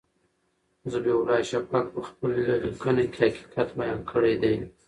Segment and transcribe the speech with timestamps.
[0.91, 4.53] ذبیح الله شفق په خپله لیکنه کې حقیقت بیان کړی دی.